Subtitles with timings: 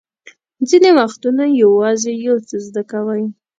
[0.69, 3.23] ځینې وختونه یوازې یو څه زده کوئ.